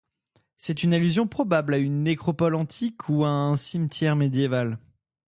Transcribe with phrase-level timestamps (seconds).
[0.57, 4.79] C'est une allusion probable à une nécropole antique ou à un cimetière médiéval.